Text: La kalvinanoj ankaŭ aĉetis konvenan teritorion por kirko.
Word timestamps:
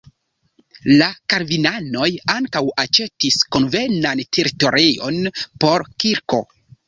La 1.01 1.07
kalvinanoj 1.33 2.07
ankaŭ 2.37 2.63
aĉetis 2.85 3.37
konvenan 3.57 4.23
teritorion 4.39 5.21
por 5.65 5.89
kirko. 6.05 6.41